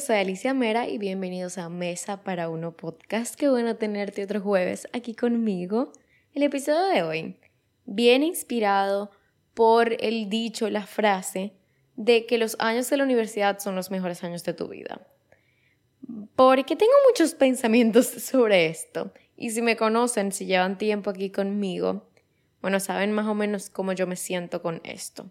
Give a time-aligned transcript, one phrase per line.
[0.00, 3.34] soy Alicia Mera y bienvenidos a Mesa para Uno Podcast.
[3.34, 5.92] Qué bueno tenerte otro jueves aquí conmigo.
[6.32, 7.36] El episodio de hoy
[7.84, 9.10] viene inspirado
[9.52, 11.52] por el dicho, la frase
[11.96, 15.06] de que los años de la universidad son los mejores años de tu vida.
[16.34, 19.12] Porque tengo muchos pensamientos sobre esto.
[19.36, 22.08] Y si me conocen, si llevan tiempo aquí conmigo,
[22.62, 25.30] bueno, saben más o menos cómo yo me siento con esto.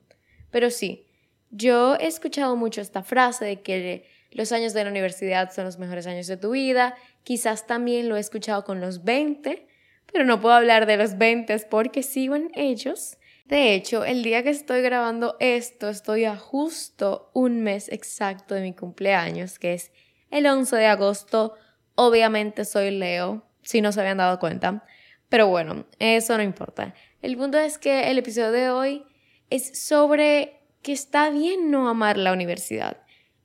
[0.51, 1.07] Pero sí,
[1.49, 5.79] yo he escuchado mucho esta frase de que los años de la universidad son los
[5.79, 6.95] mejores años de tu vida.
[7.23, 9.67] Quizás también lo he escuchado con los 20,
[10.11, 13.17] pero no puedo hablar de los 20 porque sigo en ellos.
[13.45, 18.61] De hecho, el día que estoy grabando esto, estoy a justo un mes exacto de
[18.61, 19.91] mi cumpleaños, que es
[20.29, 21.55] el 11 de agosto.
[21.95, 24.85] Obviamente soy Leo, si no se habían dado cuenta.
[25.29, 26.93] Pero bueno, eso no importa.
[27.23, 29.05] El punto es que el episodio de hoy
[29.49, 32.97] es sobre que está bien no amar la universidad.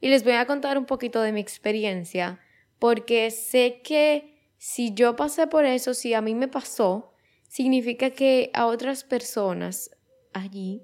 [0.05, 2.39] Y les voy a contar un poquito de mi experiencia,
[2.79, 7.15] porque sé que si yo pasé por eso, si a mí me pasó,
[7.49, 9.91] significa que a otras personas
[10.35, 10.83] allí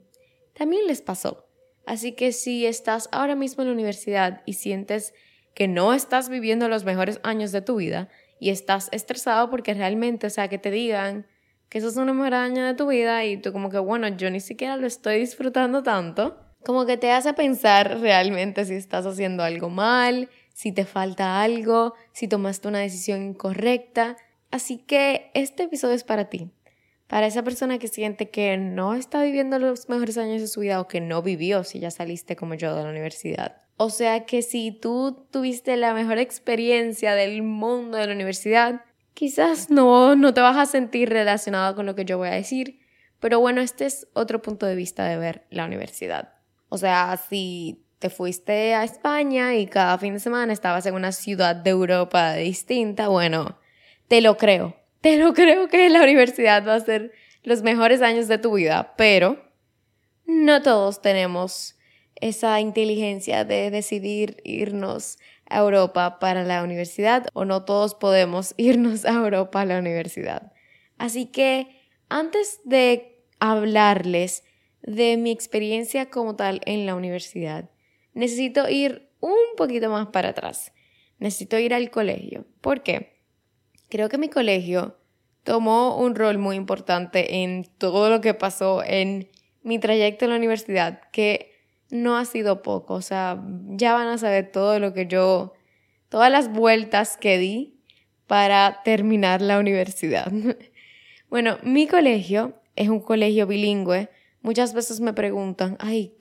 [0.54, 1.46] también les pasó.
[1.84, 5.12] Así que si estás ahora mismo en la universidad y sientes
[5.52, 10.28] que no estás viviendo los mejores años de tu vida y estás estresado porque realmente,
[10.28, 11.26] o sea, que te digan
[11.68, 14.30] que esos son los mejores años de tu vida y tú como que, bueno, yo
[14.30, 19.42] ni siquiera lo estoy disfrutando tanto, como que te hace pensar realmente si estás haciendo
[19.42, 24.16] algo mal, si te falta algo, si tomaste una decisión incorrecta.
[24.50, 26.50] Así que este episodio es para ti,
[27.06, 30.80] para esa persona que siente que no está viviendo los mejores años de su vida
[30.80, 33.62] o que no vivió si ya saliste como yo de la universidad.
[33.76, 38.82] O sea que si tú tuviste la mejor experiencia del mundo de la universidad,
[39.14, 42.80] quizás no, no te vas a sentir relacionado con lo que yo voy a decir,
[43.20, 46.39] pero bueno, este es otro punto de vista de ver la universidad.
[46.70, 51.12] O sea, si te fuiste a España y cada fin de semana estabas en una
[51.12, 53.58] ciudad de Europa distinta, bueno,
[54.08, 54.76] te lo creo.
[55.02, 58.94] Te lo creo que la universidad va a ser los mejores años de tu vida,
[58.96, 59.42] pero
[60.26, 61.76] no todos tenemos
[62.16, 69.04] esa inteligencia de decidir irnos a Europa para la universidad o no todos podemos irnos
[69.04, 70.52] a Europa a la universidad.
[70.98, 74.44] Así que antes de hablarles
[74.82, 77.70] de mi experiencia como tal en la universidad,
[78.14, 80.72] necesito ir un poquito más para atrás.
[81.18, 82.46] Necesito ir al colegio.
[82.60, 83.20] ¿Por qué?
[83.88, 84.96] Creo que mi colegio
[85.44, 89.28] tomó un rol muy importante en todo lo que pasó en
[89.62, 91.52] mi trayecto en la universidad, que
[91.90, 92.94] no ha sido poco.
[92.94, 95.52] O sea, ya van a saber todo lo que yo,
[96.08, 97.80] todas las vueltas que di
[98.26, 100.32] para terminar la universidad.
[101.28, 104.08] bueno, mi colegio es un colegio bilingüe
[104.42, 106.14] Muchas veces me preguntan, ay,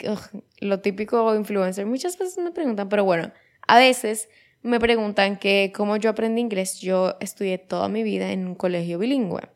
[0.59, 3.31] lo típico influencer, muchas veces me preguntan, pero bueno,
[3.65, 4.27] a veces
[4.61, 8.99] me preguntan que como yo aprendí inglés, yo estudié toda mi vida en un colegio
[8.99, 9.49] bilingüe,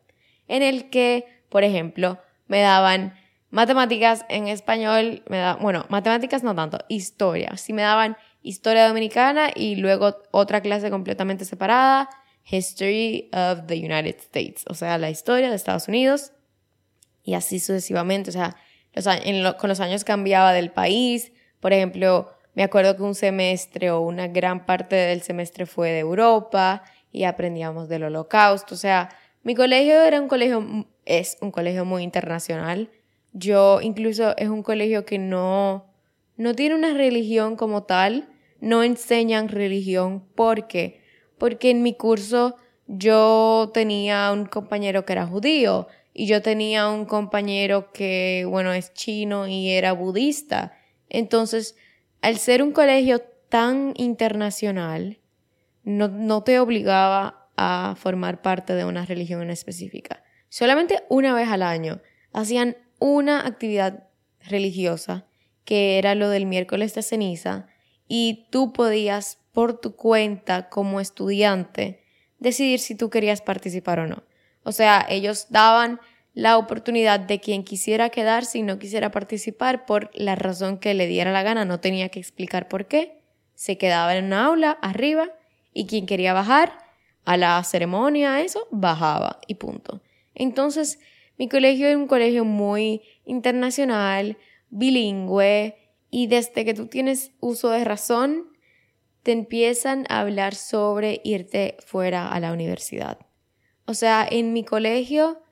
[0.48, 3.14] en el que, por ejemplo, me daban
[3.50, 9.50] matemáticas en español, me da, bueno, matemáticas no tanto, historia, sí me daban historia dominicana
[9.54, 12.08] y luego otra clase completamente separada,
[12.50, 16.32] History of the United States, o sea, la historia de Estados Unidos
[17.24, 18.30] y así sucesivamente.
[18.30, 18.56] O sea,
[19.58, 21.32] con los años cambiaba del país.
[21.60, 26.00] Por ejemplo, me acuerdo que un semestre o una gran parte del semestre fue de
[26.00, 28.74] Europa y aprendíamos del holocausto.
[28.74, 29.08] O sea,
[29.42, 32.90] mi colegio era un colegio, es un colegio muy internacional.
[33.32, 35.86] Yo incluso es un colegio que no,
[36.36, 38.28] no tiene una religión como tal,
[38.60, 40.24] no enseñan religión.
[40.34, 41.00] ¿Por qué?
[41.38, 42.56] Porque en mi curso
[42.86, 48.94] yo tenía un compañero que era judío y yo tenía un compañero que, bueno, es
[48.94, 50.78] chino y era budista.
[51.08, 51.76] Entonces,
[52.22, 55.18] al ser un colegio tan internacional,
[55.82, 60.22] no, no te obligaba a formar parte de una religión en específica.
[60.48, 62.00] Solamente una vez al año
[62.32, 64.08] hacían una actividad
[64.40, 65.26] religiosa,
[65.64, 67.66] que era lo del miércoles de ceniza,
[68.06, 72.04] y tú podías por tu cuenta como estudiante
[72.38, 74.22] decidir si tú querías participar o no.
[74.64, 76.00] O sea, ellos daban
[76.34, 81.06] la oportunidad de quien quisiera quedarse y no quisiera participar por la razón que le
[81.06, 83.22] diera la gana, no tenía que explicar por qué.
[83.54, 85.28] Se quedaba en una aula arriba
[85.72, 86.76] y quien quería bajar
[87.24, 90.02] a la ceremonia, eso, bajaba y punto.
[90.34, 90.98] Entonces,
[91.38, 94.36] mi colegio es un colegio muy internacional,
[94.70, 95.76] bilingüe,
[96.10, 98.46] y desde que tú tienes uso de razón,
[99.24, 103.18] te empiezan a hablar sobre irte fuera a la universidad.
[103.86, 105.42] O sea, en mi colegio,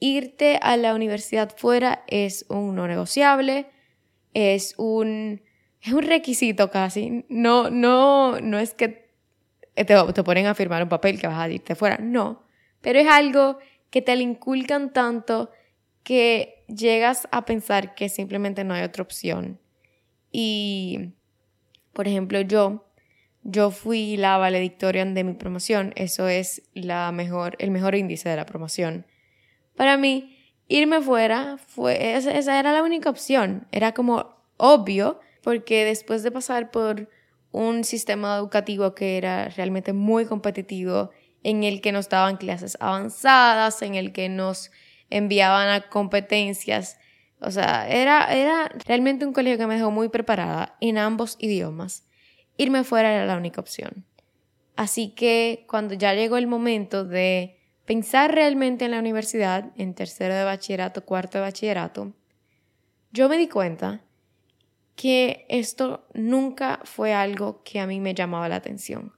[0.00, 3.66] irte a la universidad fuera es un no negociable,
[4.34, 5.42] es un
[5.86, 7.24] es un requisito casi.
[7.28, 9.10] No, no, no es que
[9.74, 12.42] te, te ponen a firmar un papel que vas a irte fuera, no.
[12.80, 13.58] Pero es algo
[13.90, 15.50] que te le inculcan tanto
[16.02, 19.60] que llegas a pensar que simplemente no hay otra opción.
[20.32, 21.12] Y,
[21.92, 22.85] por ejemplo, yo,
[23.48, 25.92] yo fui la valedictorian de mi promoción.
[25.94, 29.06] Eso es la mejor, el mejor índice de la promoción.
[29.76, 33.68] Para mí, irme fuera, fue, esa era la única opción.
[33.70, 37.08] Era como obvio, porque después de pasar por
[37.52, 41.10] un sistema educativo que era realmente muy competitivo,
[41.44, 44.72] en el que nos daban clases avanzadas, en el que nos
[45.08, 46.98] enviaban a competencias.
[47.40, 52.05] O sea, era, era realmente un colegio que me dejó muy preparada en ambos idiomas.
[52.56, 54.04] Irme fuera era la única opción.
[54.76, 60.34] Así que cuando ya llegó el momento de pensar realmente en la universidad, en tercero
[60.34, 62.12] de bachillerato, cuarto de bachillerato,
[63.12, 64.02] yo me di cuenta
[64.96, 69.12] que esto nunca fue algo que a mí me llamaba la atención.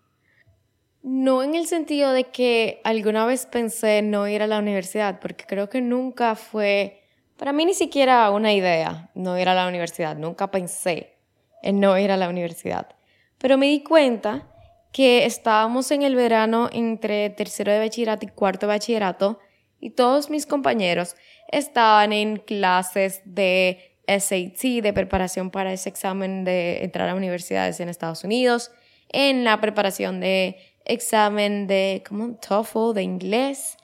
[1.02, 5.44] No en el sentido de que alguna vez pensé no ir a la universidad, porque
[5.46, 7.02] creo que nunca fue,
[7.36, 11.16] para mí ni siquiera una idea no ir a la universidad, nunca pensé
[11.62, 12.97] en no ir a la universidad.
[13.38, 14.46] Pero me di cuenta
[14.92, 19.38] que estábamos en el verano entre tercero de bachillerato y cuarto de bachillerato
[19.80, 21.14] y todos mis compañeros
[21.48, 27.88] estaban en clases de SAT, de preparación para ese examen de entrar a universidades en
[27.88, 28.72] Estados Unidos,
[29.10, 33.76] en la preparación de examen de como TOEFL de inglés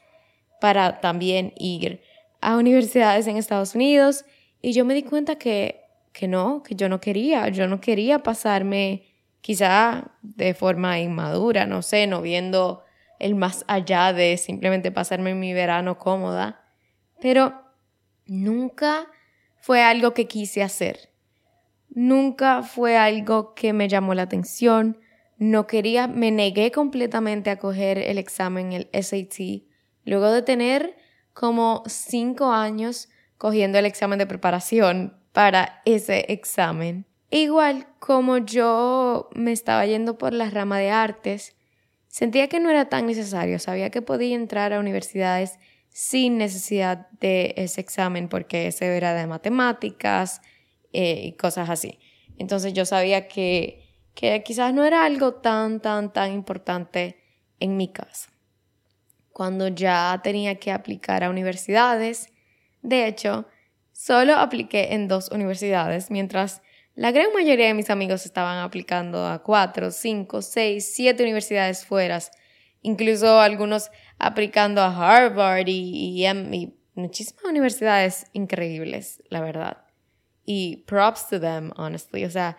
[0.60, 2.00] para también ir
[2.40, 4.24] a universidades en Estados Unidos.
[4.62, 8.22] Y yo me di cuenta que, que no, que yo no quería, yo no quería
[8.22, 9.13] pasarme
[9.44, 12.82] quizá de forma inmadura, no sé, no viendo
[13.18, 16.64] el más allá de simplemente pasarme mi verano cómoda,
[17.20, 17.52] pero
[18.24, 19.06] nunca
[19.60, 21.10] fue algo que quise hacer.
[21.90, 24.98] Nunca fue algo que me llamó la atención,
[25.36, 29.68] no quería, me negué completamente a coger el examen, el SAT,
[30.06, 30.96] luego de tener
[31.34, 37.04] como cinco años cogiendo el examen de preparación para ese examen.
[37.36, 41.56] Igual como yo me estaba yendo por la rama de artes,
[42.06, 45.58] sentía que no era tan necesario, sabía que podía entrar a universidades
[45.88, 50.42] sin necesidad de ese examen porque ese era de matemáticas
[50.92, 51.98] eh, y cosas así.
[52.38, 53.84] Entonces yo sabía que
[54.14, 57.20] que quizás no era algo tan, tan, tan importante
[57.58, 58.30] en mi casa.
[59.32, 62.28] Cuando ya tenía que aplicar a universidades,
[62.82, 63.46] de hecho,
[63.90, 66.62] solo apliqué en dos universidades, mientras
[66.94, 72.20] la gran mayoría de mis amigos estaban aplicando a cuatro, cinco, seis, siete universidades fuera,
[72.82, 79.78] incluso algunos aplicando a Harvard y, y muchísimas universidades increíbles, la verdad.
[80.44, 82.24] Y props to them, honestly.
[82.24, 82.56] O sea,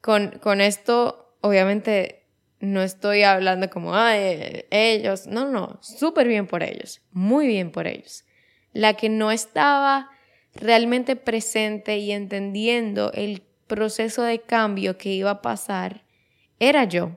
[0.00, 2.26] con, esto, obviamente,
[2.60, 7.86] no estoy hablando como, ay, ellos, no, no, súper bien por ellos, muy bien por
[7.86, 8.24] ellos.
[8.72, 10.10] La que no estaba
[10.54, 13.42] realmente presente y entendiendo el
[13.74, 16.04] proceso de cambio que iba a pasar
[16.58, 17.16] era yo.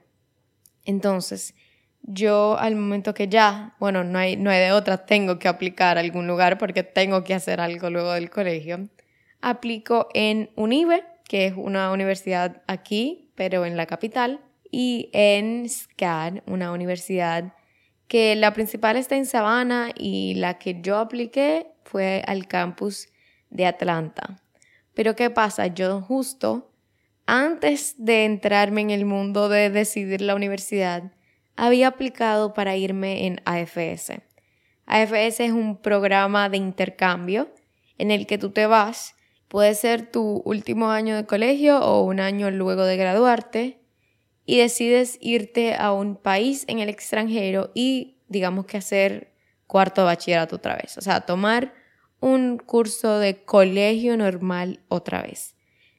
[0.85, 1.53] Entonces,
[2.01, 5.97] yo al momento que ya, bueno, no hay, no hay de otra, tengo que aplicar
[5.97, 8.87] a algún lugar porque tengo que hacer algo luego del colegio,
[9.41, 14.39] aplico en UNIBE, que es una universidad aquí, pero en la capital,
[14.71, 17.53] y en SCAD, una universidad
[18.07, 23.09] que la principal está en Savannah y la que yo apliqué fue al campus
[23.49, 24.44] de Atlanta.
[24.95, 25.67] Pero ¿qué pasa?
[25.67, 26.71] Yo justo
[27.27, 31.11] antes de entrarme en el mundo de decidir la universidad,
[31.55, 34.21] había aplicado para irme en AFS.
[34.85, 37.49] AFS es un programa de intercambio
[37.97, 39.15] en el que tú te vas
[39.47, 43.79] Puede ser tu último año de colegio o un año luego de graduarte
[44.45, 49.33] y decides irte a un país en el extranjero y digamos que hacer
[49.67, 50.97] cuarto de bachillerato otra vez.
[50.97, 51.73] O sea, tomar
[52.25, 55.55] un curso de colegio normal otra vez.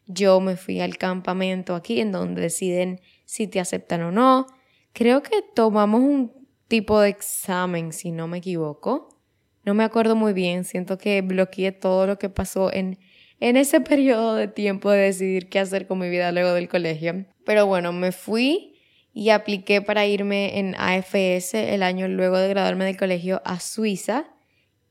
[0.07, 4.47] Yo me fui al campamento aquí en donde deciden si te aceptan o no.
[4.93, 6.33] Creo que tomamos un
[6.69, 9.21] tipo de examen, si no me equivoco.
[9.65, 12.99] No me acuerdo muy bien, siento que bloqueé todo lo que pasó en
[13.41, 17.27] en ese periodo de tiempo de decidir qué hacer con mi vida luego del colegio.
[17.45, 18.75] Pero bueno, me fui
[19.13, 24.27] y apliqué para irme en AFS el año luego de graduarme del colegio a Suiza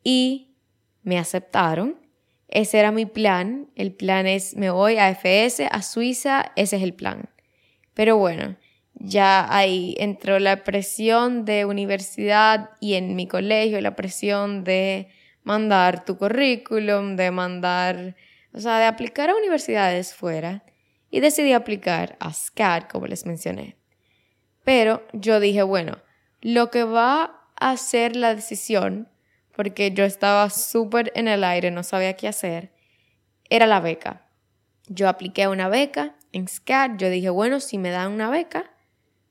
[0.04, 0.55] y
[1.06, 1.98] me aceptaron.
[2.50, 3.70] Ese era mi plan.
[3.76, 7.30] El plan es me voy a AFS, a Suiza, ese es el plan.
[7.94, 8.58] Pero bueno,
[8.94, 15.08] ya ahí entró la presión de universidad y en mi colegio la presión de
[15.44, 18.16] mandar tu currículum, de mandar
[18.56, 20.64] o sea, de aplicar a universidades fuera.
[21.12, 23.78] y decidí aplicar a SCAD, como les mencioné.
[24.66, 26.00] Pero yo dije, bueno,
[26.42, 29.08] lo que va a hacer la decisión,
[29.56, 32.74] porque yo estaba súper en el aire, no sabía qué hacer,
[33.50, 34.28] era la beca.
[34.88, 38.72] Yo apliqué una beca en SCAD, yo dije, bueno, si me dan una beca,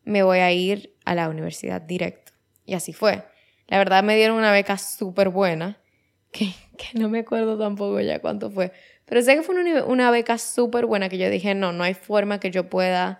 [0.02, 2.32] me voy a ir a la universidad directo.
[2.64, 3.24] Y así fue.
[3.66, 5.78] La verdad me dieron una beca súper buena,
[6.32, 8.72] que, que, no me acuerdo tampoco ya cuánto fue,
[9.04, 11.94] pero sé que fue una, una beca súper buena que yo dije, no, no hay
[11.94, 13.18] forma que yo pueda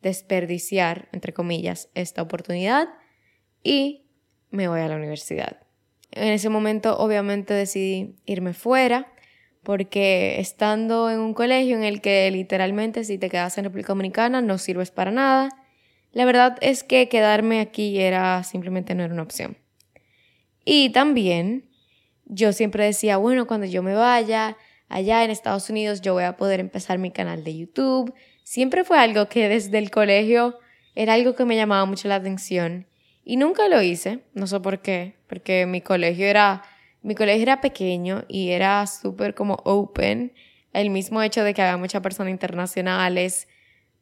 [0.00, 2.88] desperdiciar, entre comillas, esta oportunidad
[3.62, 4.06] y
[4.50, 5.65] me voy a la universidad.
[6.12, 9.12] En ese momento obviamente decidí irme fuera
[9.62, 14.40] porque estando en un colegio en el que literalmente si te quedas en República Dominicana
[14.40, 15.48] no sirves para nada,
[16.12, 19.58] la verdad es que quedarme aquí era simplemente no era una opción.
[20.64, 21.68] Y también
[22.26, 24.56] yo siempre decía, bueno, cuando yo me vaya
[24.88, 28.14] allá en Estados Unidos yo voy a poder empezar mi canal de YouTube.
[28.44, 30.58] Siempre fue algo que desde el colegio
[30.94, 32.86] era algo que me llamaba mucho la atención
[33.26, 36.62] y nunca lo hice, no sé por qué, porque mi colegio era
[37.06, 40.32] mi colegio era pequeño y era súper como open.
[40.72, 43.46] El mismo hecho de que había muchas personas internacionales.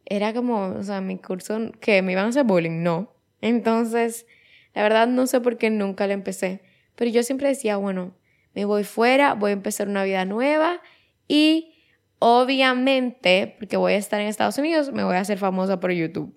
[0.07, 3.13] Era como, o sea, mi curso, que me iban a hacer bullying, no.
[3.43, 4.25] Entonces,
[4.73, 6.63] la verdad no sé por qué nunca lo empecé.
[6.95, 8.15] Pero yo siempre decía, bueno,
[8.55, 10.81] me voy fuera, voy a empezar una vida nueva
[11.29, 11.75] y
[12.21, 16.35] obviamente, porque voy a estar en Estados Unidos, me voy a hacer famosa por YouTube.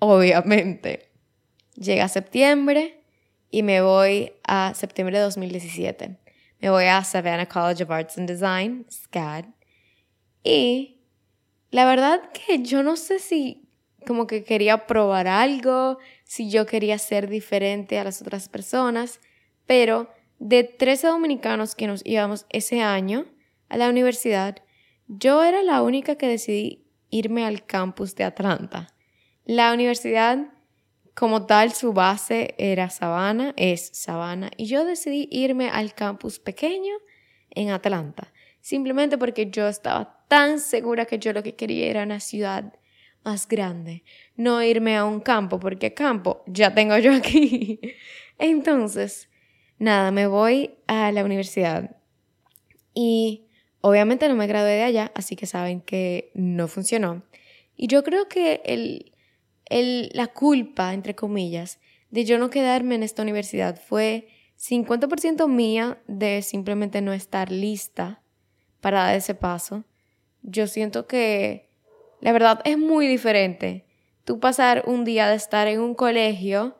[0.00, 1.07] Obviamente.
[1.78, 2.98] Llega septiembre,
[3.50, 6.16] y me voy a septiembre de 2017.
[6.60, 9.46] Me voy a Savannah College of Arts and Design, SCAD.
[10.42, 11.00] Y
[11.70, 13.64] la verdad que yo no sé si
[14.06, 19.20] como que quería probar algo, si yo quería ser diferente a las otras personas,
[19.66, 20.08] pero
[20.38, 23.26] de 13 dominicanos que nos íbamos ese año
[23.68, 24.62] a la universidad,
[25.08, 28.94] yo era la única que decidí irme al campus de Atlanta.
[29.44, 30.52] La universidad
[31.18, 36.94] como tal, su base era Savannah, es Savannah, y yo decidí irme al campus pequeño
[37.50, 42.20] en Atlanta, simplemente porque yo estaba tan segura que yo lo que quería era una
[42.20, 42.72] ciudad
[43.24, 44.04] más grande,
[44.36, 47.80] no irme a un campo, porque campo ya tengo yo aquí.
[48.38, 49.28] Entonces,
[49.80, 51.96] nada, me voy a la universidad
[52.94, 53.48] y
[53.80, 57.24] obviamente no me gradué de allá, así que saben que no funcionó.
[57.76, 59.12] Y yo creo que el,
[59.68, 61.78] el, la culpa, entre comillas,
[62.10, 68.22] de yo no quedarme en esta universidad fue 50% mía de simplemente no estar lista
[68.80, 69.84] para dar ese paso.
[70.42, 71.68] Yo siento que
[72.20, 73.86] la verdad es muy diferente
[74.24, 76.76] tú pasar un día de estar en un colegio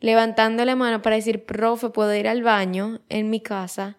[0.00, 3.98] levantando la mano para decir, profe, puedo ir al baño en mi casa,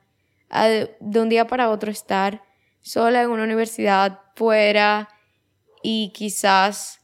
[0.51, 2.43] de un día para otro estar
[2.81, 5.10] sola en una universidad fuera
[5.84, 6.99] y quizás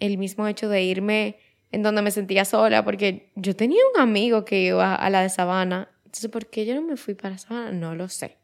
[0.00, 1.38] el mismo hecho de irme
[1.72, 5.28] en donde me sentía sola, porque yo tenía un amigo que iba a la de
[5.28, 5.90] Sabana.
[6.04, 7.72] Entonces, ¿por qué yo no me fui para Sabana?
[7.72, 8.36] No lo sé.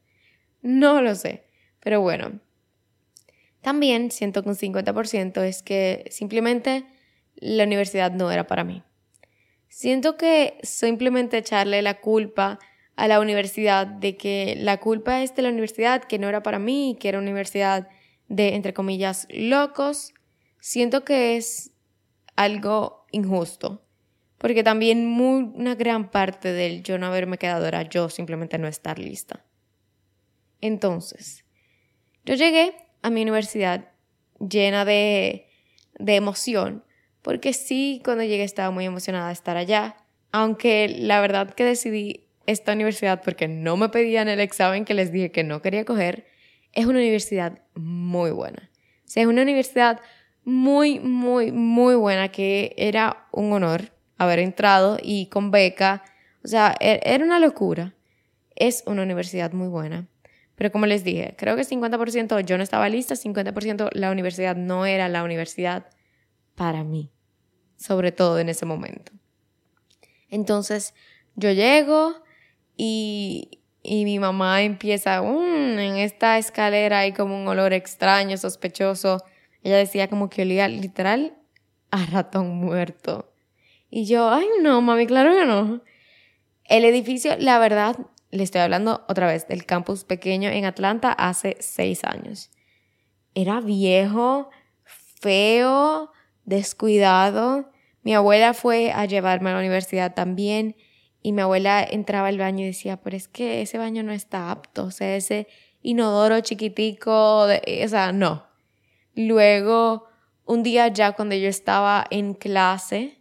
[0.61, 1.44] No lo sé.
[1.80, 2.40] Pero bueno,
[3.61, 6.85] también siento que un 50% es que simplemente
[7.37, 8.82] la universidad no era para mí.
[9.68, 12.59] Siento que simplemente echarle la culpa
[12.97, 16.59] a la universidad de que la culpa es de la universidad, que no era para
[16.59, 17.88] mí, que era una universidad
[18.28, 20.12] de, entre comillas, locos,
[20.62, 21.73] siento que es
[22.37, 23.85] algo injusto,
[24.38, 28.69] porque también muy, una gran parte del yo no haberme quedado era yo simplemente no
[28.69, 29.45] estar lista.
[30.61, 31.45] Entonces,
[32.25, 33.90] yo llegué a mi universidad
[34.38, 35.49] llena de,
[35.99, 36.85] de emoción,
[37.23, 39.97] porque sí, cuando llegué estaba muy emocionada de estar allá,
[40.31, 45.11] aunque la verdad que decidí esta universidad porque no me pedían el examen que les
[45.11, 46.25] dije que no quería coger,
[46.73, 48.71] es una universidad muy buena.
[49.04, 50.00] O sea, es una universidad
[50.44, 56.02] muy, muy, muy buena, que era un honor haber entrado y con beca.
[56.44, 57.94] O sea, e-, era una locura.
[58.56, 60.08] Es una universidad muy buena.
[60.56, 64.87] Pero como les dije, creo que 50% yo no estaba lista, 50% la universidad no
[64.87, 65.87] era la universidad
[66.54, 67.11] para mí,
[67.76, 69.12] sobre todo en ese momento.
[70.28, 70.94] Entonces,
[71.34, 72.14] yo llego
[72.76, 79.25] y, y mi mamá empieza, mm, en esta escalera hay como un olor extraño, sospechoso
[79.62, 81.37] ella decía como que olía literal
[81.90, 83.33] a ratón muerto.
[83.90, 85.83] Y yo, ay no, mami, claro que no.
[86.64, 87.97] El edificio, la verdad,
[88.31, 92.50] le estoy hablando otra vez del campus pequeño en Atlanta hace seis años.
[93.35, 94.50] Era viejo,
[95.21, 96.11] feo,
[96.45, 97.71] descuidado.
[98.02, 100.76] Mi abuela fue a llevarme a la universidad también
[101.23, 104.50] y mi abuela entraba al baño y decía, pero es que ese baño no está
[104.50, 105.47] apto, o sea, ese
[105.83, 108.51] inodoro chiquitico, o sea, no.
[109.14, 110.09] Luego,
[110.45, 113.19] un día ya cuando yo estaba en clase,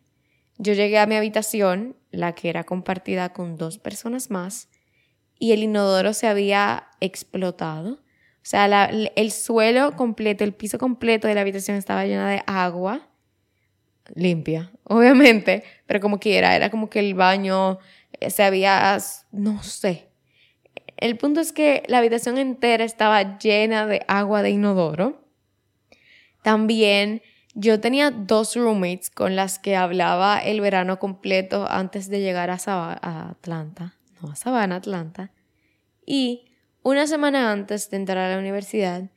[0.57, 4.69] yo llegué a mi habitación, la que era compartida con dos personas más,
[5.39, 7.93] y el inodoro se había explotado.
[7.93, 13.11] O sea, el suelo completo, el piso completo de la habitación estaba llena de agua
[14.15, 17.79] limpia, obviamente, pero como quiera, era como que el baño
[18.19, 18.97] eh, se había,
[19.31, 20.09] no sé.
[20.97, 25.20] El punto es que la habitación entera estaba llena de agua de inodoro.
[26.43, 27.21] También
[27.53, 32.57] yo tenía dos roommates con las que hablaba el verano completo antes de llegar a,
[32.65, 35.31] a Atlanta, no a Savannah, Atlanta.
[36.05, 36.45] Y
[36.83, 39.09] una semana antes de entrar a la universidad,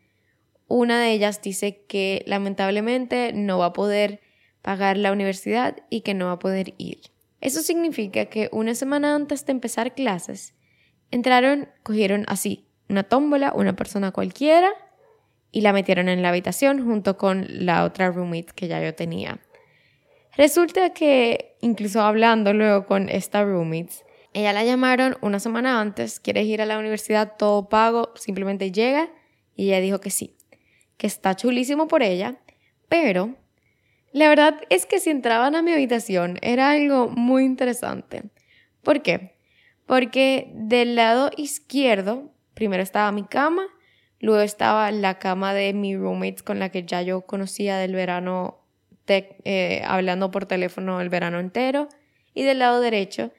[0.67, 4.21] una de ellas dice que lamentablemente no va a poder
[4.63, 7.01] pagar la universidad y que no va a poder ir.
[7.41, 10.55] Eso significa que una semana antes de empezar clases,
[11.11, 14.71] entraron, cogieron así una tómbola, una persona cualquiera,
[15.55, 19.39] y la metieron en la habitación junto con la otra roommate que ya yo tenía.
[20.37, 23.93] Resulta que, incluso hablando luego con esta roommate,
[24.33, 29.11] ella la llamaron una semana antes, quieres ir a la universidad todo pago, simplemente llega,
[29.55, 30.37] y ella dijo que sí,
[30.97, 32.41] que está chulísimo por ella,
[32.89, 33.37] pero
[34.11, 38.25] la verdad es que si entraban a mi habitación era algo muy interesante.
[38.83, 39.37] ¿Por qué?
[39.87, 43.69] Porque del lado izquierdo, primero estaba mi cama,
[44.25, 48.59] luego estaba la cama de mi roommate con la que ya yo conocía del verano,
[49.07, 51.91] eh, hablando por teléfono el verano entero,
[52.33, 53.33] y del lado derecho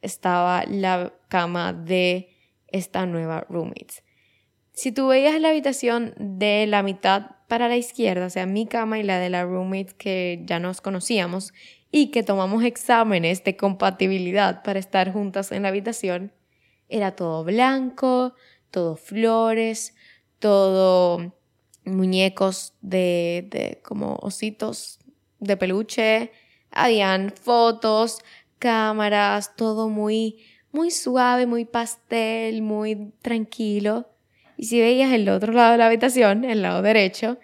[0.00, 2.30] estaba la cama de
[2.66, 4.02] esta nueva roommate.
[4.72, 8.98] Si tú veías la habitación de la mitad para la izquierda, o sea, mi cama
[8.98, 11.52] y la de la roommate que ya nos conocíamos
[11.92, 16.32] y que tomamos exámenes de compatibilidad para estar juntas en la habitación,
[16.88, 18.34] era todo blanco,
[18.72, 19.94] todo flores,
[20.42, 21.32] todo
[21.84, 24.98] muñecos de, de como ositos
[25.38, 26.32] de peluche,
[26.72, 28.18] habían fotos,
[28.58, 34.08] cámaras, todo muy muy suave, muy pastel, muy tranquilo.
[34.56, 37.38] Y si veías el otro lado de la habitación, el lado derecho,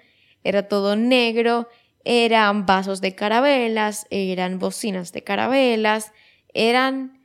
[0.45, 1.69] era todo negro,
[2.05, 6.13] eran vasos de carabelas, eran bocinas de carabelas,
[6.55, 7.18] eran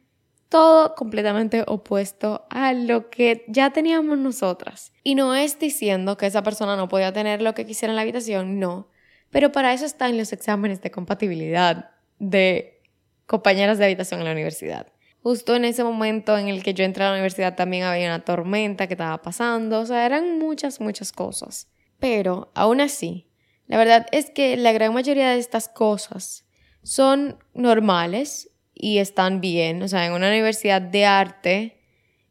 [0.54, 4.94] todo completamente opuesto a lo que ya teníamos nosotras.
[5.04, 8.04] Y no es diciendo que esa persona no podía tener lo que quisiera en la
[8.04, 8.88] habitación, no.
[9.32, 11.90] Pero para eso están los exámenes de compatibilidad
[12.20, 12.84] de
[13.26, 14.94] compañeras de habitación en la universidad.
[15.24, 18.24] Justo en ese momento en el que yo entré a la universidad también había una
[18.24, 21.68] tormenta que estaba pasando, o sea, eran muchas, muchas cosas.
[21.98, 23.28] Pero, aún así,
[23.66, 26.46] la verdad es que la gran mayoría de estas cosas
[26.84, 28.52] son normales
[28.84, 31.78] y están bien, o sea, en una universidad de arte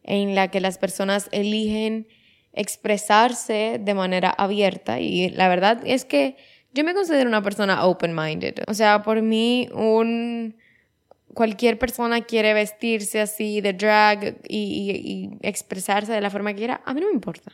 [0.03, 2.09] en la que las personas eligen
[2.53, 6.37] expresarse de manera abierta y la verdad es que
[6.75, 10.55] yo me considero una persona open-minded, o sea, por mí un
[11.33, 16.93] cualquier persona quiere vestirse así de drag y, expresarse de la forma que quiera, a
[16.93, 17.53] mí no me importa.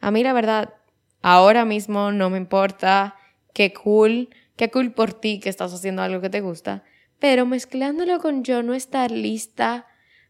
[0.00, 0.74] A mí la verdad,
[1.22, 3.14] ahora mismo no me importa,
[3.54, 6.82] qué cool, qué cool por ti que estás haciendo algo que te gusta,
[7.18, 9.86] pero mezclándolo con yo no estar lista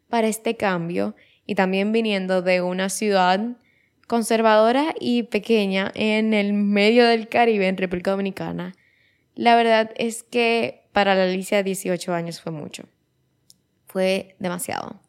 [0.08, 1.14] para este cambio
[1.46, 3.56] y también viniendo de una ciudad
[4.06, 8.74] conservadora y pequeña en el medio del Caribe, en República Dominicana,
[9.34, 12.84] la verdad es que para la Alicia 18 años fue mucho.
[13.86, 15.00] Fue demasiado.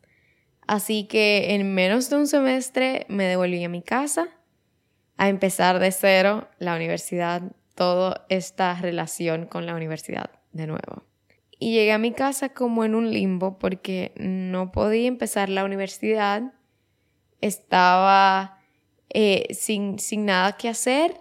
[0.67, 4.27] Así que en menos de un semestre me devolví a mi casa
[5.15, 7.41] a empezar de cero la universidad,
[7.73, 11.03] toda esta relación con la universidad de nuevo.
[11.60, 16.54] Y llegué a mi casa como en un limbo porque no podía empezar la universidad,
[17.41, 18.60] estaba
[19.10, 21.15] eh, sin, sin nada que hacer.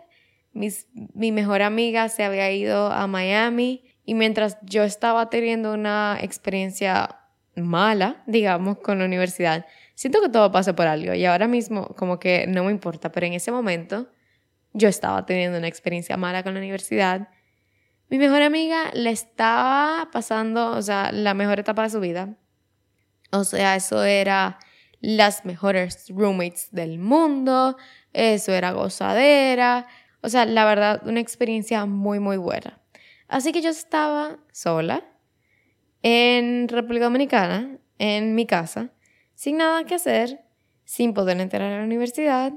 [0.52, 7.20] mi mejor amiga se había ido a Miami y mientras yo estaba teniendo una experiencia
[7.56, 12.18] mala, digamos, con la universidad, siento que todo pasa por algo y ahora mismo como
[12.18, 14.08] que no me importa, pero en ese momento
[14.72, 17.28] yo estaba teniendo una experiencia mala con la universidad.
[18.08, 22.36] Mi mejor amiga le estaba pasando, o sea, la mejor etapa de su vida.
[23.32, 24.58] O sea, eso era
[25.00, 27.76] las mejores roommates del mundo,
[28.12, 29.86] eso era gozadera,
[30.22, 32.80] o sea, la verdad, una experiencia muy, muy buena.
[33.28, 35.04] Así que yo estaba sola
[36.02, 38.92] en República Dominicana, en mi casa,
[39.34, 40.44] sin nada que hacer,
[40.84, 42.52] sin poder entrar a la universidad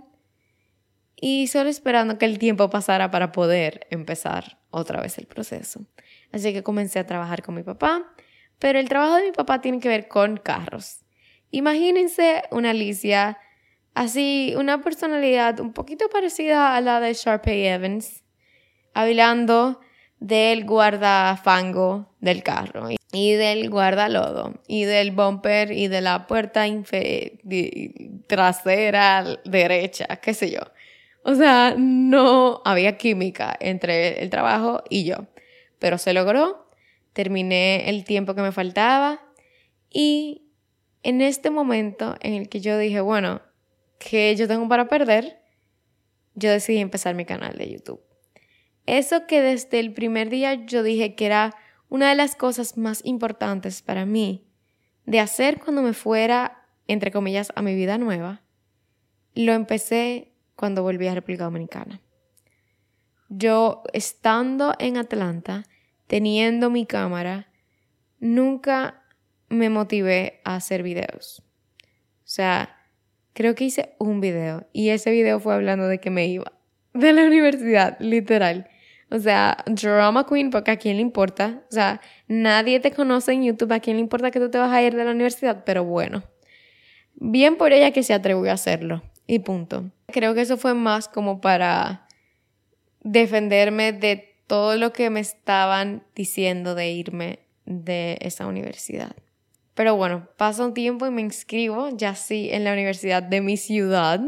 [1.15, 5.81] y solo esperando que el tiempo pasara para poder empezar otra vez el proceso.
[6.31, 8.13] Así que comencé a trabajar con mi papá,
[8.59, 11.05] pero el trabajo de mi papá tiene que ver con carros.
[11.51, 13.39] Imagínense una Alicia
[13.93, 18.23] así, una personalidad un poquito parecida a la de Sharpay Evans,
[18.93, 19.79] hablando
[20.19, 26.65] del guardafango del carro y del guardalodo y del bumper y de la puerta
[28.27, 30.59] trasera derecha, qué sé yo.
[31.29, 35.27] O sea, no había química entre el trabajo y yo,
[35.77, 36.67] pero se logró,
[37.13, 39.21] terminé el tiempo que me faltaba
[39.91, 40.49] y
[41.03, 43.43] en este momento en el que yo dije, bueno,
[43.99, 45.39] ¿qué yo tengo para perder?
[46.33, 48.01] Yo decidí empezar mi canal de YouTube.
[48.87, 51.55] Eso que desde el primer día yo dije que era
[51.89, 54.47] una de las cosas más importantes para mí
[55.05, 58.41] de hacer cuando me fuera, entre comillas, a mi vida nueva,
[59.35, 60.28] lo empecé
[60.59, 62.01] cuando volví a República Dominicana.
[63.29, 65.63] Yo, estando en Atlanta,
[66.07, 67.47] teniendo mi cámara,
[68.19, 69.05] nunca
[69.47, 71.45] me motivé a hacer videos.
[71.81, 72.75] O sea,
[73.31, 76.51] creo que hice un video y ese video fue hablando de que me iba
[76.93, 78.69] de la universidad, literal.
[79.09, 81.63] O sea, drama queen, porque a quién le importa.
[81.69, 84.73] O sea, nadie te conoce en YouTube, a quién le importa que tú te vas
[84.73, 86.25] a ir de la universidad, pero bueno.
[87.15, 89.08] Bien por ella que se atrevió a hacerlo.
[89.29, 89.91] Y punto.
[90.07, 92.07] Creo que eso fue más como para
[93.01, 99.15] defenderme de todo lo que me estaban diciendo de irme de esa universidad.
[99.75, 103.55] Pero bueno, pasa un tiempo y me inscribo ya sí en la universidad de mi
[103.55, 104.19] ciudad,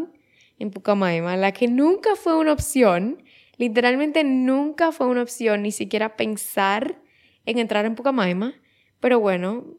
[0.59, 3.23] en Pucamaima, la que nunca fue una opción
[3.61, 6.99] Literalmente nunca fue una opción ni siquiera pensar
[7.45, 8.55] en entrar en Pucamaima,
[8.99, 9.77] pero bueno,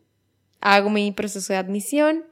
[0.61, 2.25] hago mi proceso de admisión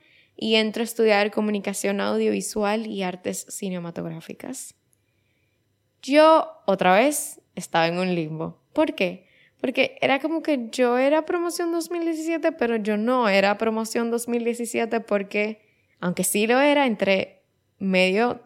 [0.42, 4.74] y entro a estudiar comunicación audiovisual y artes cinematográficas.
[6.00, 8.58] Yo otra vez estaba en un limbo.
[8.72, 9.26] ¿Por qué?
[9.60, 15.60] Porque era como que yo era promoción 2017, pero yo no era promoción 2017 porque,
[16.00, 17.42] aunque sí lo era, entre
[17.78, 18.40] medio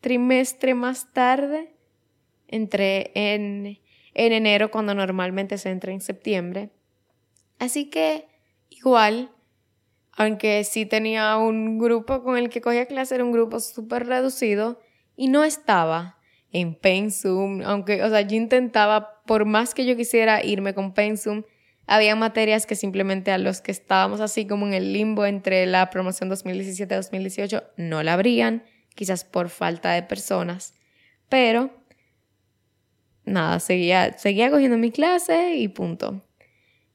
[0.00, 1.74] trimestre más tarde
[2.46, 3.80] entré en,
[4.14, 6.70] en enero cuando normalmente se entra en septiembre.
[7.58, 8.28] Así que
[8.68, 9.32] igual,
[10.20, 14.78] aunque sí tenía un grupo con el que cogía clase, era un grupo súper reducido
[15.16, 16.18] y no estaba
[16.52, 21.44] en Pensum, aunque, o sea, yo intentaba, por más que yo quisiera irme con Pensum,
[21.86, 25.88] había materias que simplemente a los que estábamos así como en el limbo entre la
[25.88, 28.62] promoción 2017-2018 no la abrían,
[28.94, 30.74] quizás por falta de personas,
[31.30, 31.70] pero
[33.24, 36.22] nada, seguía, seguía cogiendo mi clase y punto.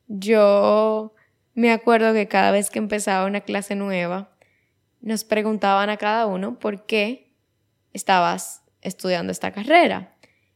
[0.08, 1.15] Yo
[1.56, 4.38] me acuerdo que cada vez que empezaba una clase nueva,
[5.02, 7.34] nos preguntaban a cada uno por qué
[7.94, 10.16] estabas estudiando esta carrera.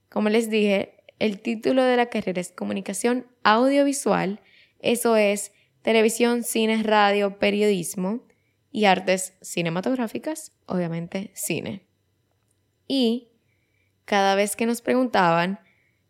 [0.10, 4.42] Como les dije, el título de la carrera es Comunicación Audiovisual,
[4.80, 8.28] eso es televisión, cine, radio, periodismo
[8.72, 11.86] y artes cinematográficas, obviamente cine.
[12.88, 13.30] Y
[14.06, 15.60] cada vez que nos preguntaban,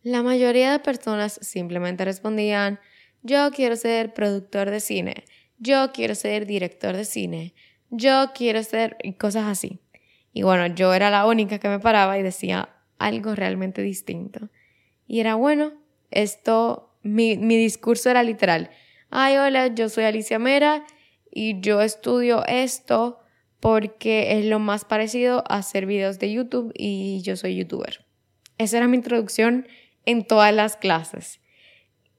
[0.02, 2.80] la mayoría de personas simplemente respondían,
[3.22, 5.26] yo quiero ser productor de cine,
[5.58, 7.54] yo quiero ser director de cine,
[7.90, 9.80] yo quiero ser cosas así.
[10.32, 14.50] Y bueno, yo era la única que me paraba y decía algo realmente distinto.
[15.08, 15.74] Y era bueno,
[16.12, 18.70] esto, mi, mi discurso era literal.
[19.10, 20.86] Ay, hola, yo soy Alicia Mera
[21.32, 23.20] y yo estudio esto
[23.60, 28.06] porque es lo más parecido a hacer videos de YouTube y yo soy youtuber.
[28.58, 29.68] Esa era mi introducción
[30.06, 31.40] en todas las clases.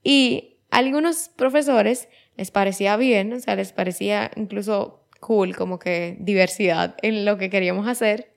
[0.03, 6.97] Y algunos profesores les parecía bien, o sea, les parecía incluso cool, como que diversidad
[7.03, 8.33] en lo que queríamos hacer,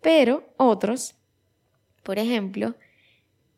[0.00, 1.14] pero otros,
[2.02, 2.74] por ejemplo,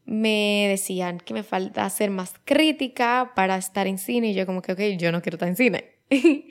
[0.05, 4.63] me decían que me falta hacer más crítica para estar en cine y yo como
[4.63, 5.93] que, ok, yo no quiero estar en cine.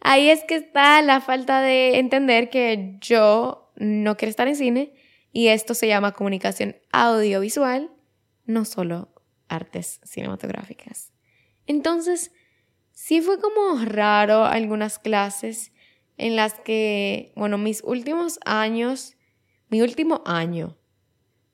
[0.00, 4.92] Ahí es que está la falta de entender que yo no quiero estar en cine
[5.32, 7.90] y esto se llama comunicación audiovisual,
[8.46, 9.08] no solo
[9.48, 11.12] artes cinematográficas.
[11.66, 12.32] Entonces,
[12.92, 15.72] sí fue como raro algunas clases
[16.16, 19.16] en las que, bueno, mis últimos años,
[19.68, 20.76] mi último año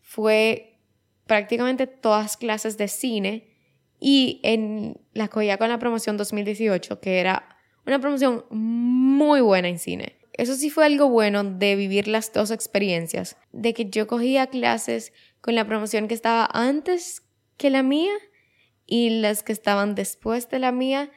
[0.01, 0.81] fue
[1.27, 3.55] prácticamente todas clases de cine
[4.01, 9.79] y en la cogía con la promoción 2018, que era una promoción muy buena en
[9.79, 10.19] cine.
[10.33, 15.13] Eso sí fue algo bueno de vivir las dos experiencias, de que yo cogía clases
[15.41, 17.23] con la promoción que estaba antes
[17.57, 18.13] que la mía
[18.87, 21.11] y las que estaban después de la mía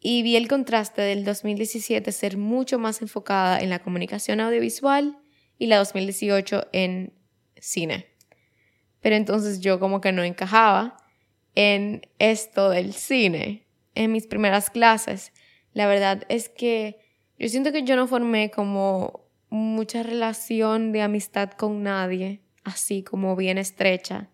[0.00, 5.18] y vi el contraste del 2017 ser mucho más enfocada en la comunicación audiovisual
[5.58, 7.12] y la 2018 en
[7.56, 8.06] cine.
[9.00, 10.96] Pero entonces yo como que no encajaba
[11.54, 15.32] en esto del cine en mis primeras clases.
[15.72, 16.98] La verdad es que
[17.38, 23.36] yo siento que yo no formé como mucha relación de amistad con nadie, así como
[23.36, 24.30] bien estrecha,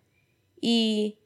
[0.60, 1.18] y,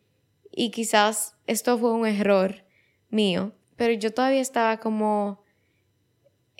[0.53, 2.65] y quizás esto fue un error
[3.09, 5.43] mío, pero yo todavía estaba como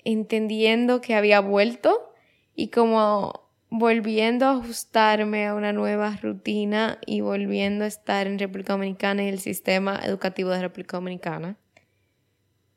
[0.03, 2.13] entendiendo que había vuelto
[2.55, 8.73] y como volviendo a ajustarme a una nueva rutina y volviendo a estar en República
[8.73, 11.57] Dominicana y el sistema educativo de República Dominicana.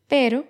[0.09, 0.47] Pero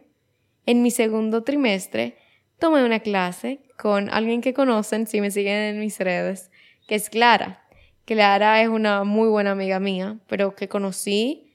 [0.66, 2.16] en mi segundo trimestre
[2.58, 6.50] tomé una clase con alguien que conocen si me siguen en mis redes,
[6.86, 7.65] que es Clara.
[8.06, 11.52] Clara es una muy buena amiga mía, pero que conocí,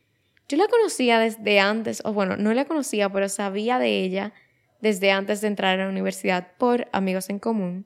[0.49, 4.33] yo la conocía desde antes, o bueno, no la conocía, pero sabía de ella
[4.81, 7.85] desde antes de entrar a la universidad por amigos en común.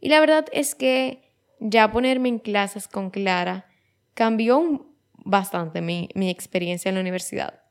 [0.00, 3.66] Y la verdad es que ya ponerme en clases con Clara
[4.14, 7.62] cambió bastante mi, mi experiencia en la universidad.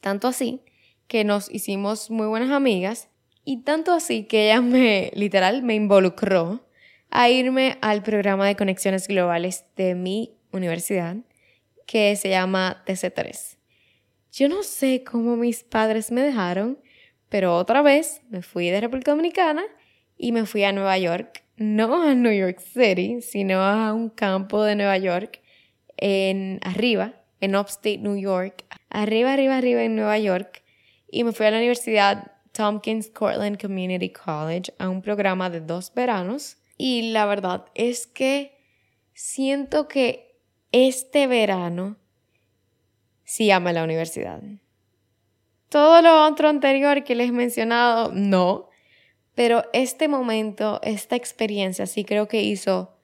[0.00, 0.62] Tanto así
[1.06, 3.08] que nos hicimos muy buenas amigas
[3.44, 6.66] y tanto así que ella me, literal, me involucró
[7.10, 11.16] a irme al programa de conexiones globales de mi universidad,
[11.86, 13.56] que se llama TC3.
[14.32, 16.78] Yo no sé cómo mis padres me dejaron,
[17.28, 19.62] pero otra vez me fui de República Dominicana
[20.16, 24.62] y me fui a Nueva York, no a New York City, sino a un campo
[24.62, 25.40] de Nueva York
[25.96, 30.62] en arriba, en Upstate New York, arriba, arriba, arriba en Nueva York,
[31.10, 35.92] y me fui a la Universidad Tompkins Cortland Community College a un programa de dos
[35.94, 38.58] veranos y la verdad es que
[39.12, 40.40] siento que
[40.72, 41.98] este verano
[43.22, 44.40] sí ama la universidad.
[45.68, 48.70] Todo lo otro anterior que les he mencionado, no.
[49.34, 52.96] Pero este momento, esta experiencia sí creo que hizo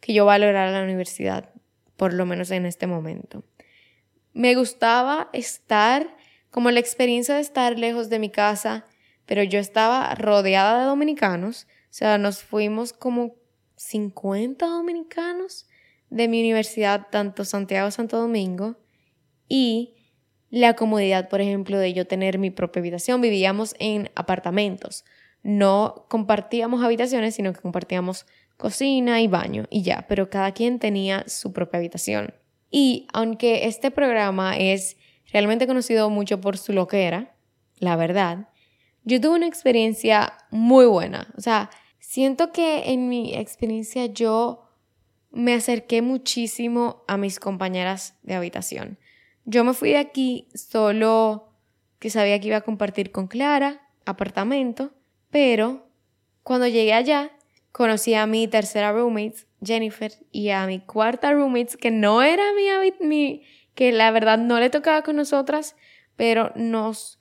[0.00, 1.50] que yo valorara la universidad,
[1.98, 3.44] por lo menos en este momento.
[4.32, 6.16] Me gustaba estar,
[6.50, 8.86] como la experiencia de estar lejos de mi casa,
[9.26, 13.36] pero yo estaba rodeada de dominicanos, sea, nos fuimos como
[13.76, 15.66] 50 dominicanos
[16.08, 18.76] de mi universidad, tanto Santiago Santo Domingo,
[19.48, 19.94] y
[20.50, 23.20] la comodidad, por ejemplo, de yo tener mi propia habitación.
[23.20, 25.04] Vivíamos en apartamentos.
[25.42, 28.26] No compartíamos habitaciones, sino que compartíamos
[28.56, 32.34] cocina y baño y ya, pero cada quien tenía su propia habitación.
[32.70, 34.96] Y aunque este programa es
[35.32, 37.34] realmente conocido mucho por su loquera,
[37.78, 38.48] la verdad,
[39.04, 41.32] yo tuve una experiencia muy buena.
[41.36, 44.68] O sea, siento que en mi experiencia yo
[45.30, 48.98] me acerqué muchísimo a mis compañeras de habitación.
[49.44, 51.54] Yo me fui de aquí solo
[51.98, 54.92] que sabía que iba a compartir con Clara apartamento,
[55.30, 55.88] pero
[56.42, 57.30] cuando llegué allá
[57.72, 63.06] conocí a mi tercera roommate, Jennifer, y a mi cuarta roommate, que no era mi,
[63.06, 63.42] mi
[63.74, 65.76] que la verdad no le tocaba con nosotras,
[66.16, 67.20] pero nos,